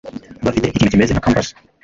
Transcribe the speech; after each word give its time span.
bafite 0.45 0.65
ikintu 0.67 0.91
kimeze 0.91 1.11
nka 1.13 1.23
compas 1.25 1.47